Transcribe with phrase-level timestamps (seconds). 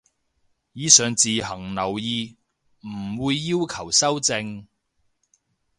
[0.73, 2.35] 以上自行留意，
[2.87, 4.65] 唔會要求修正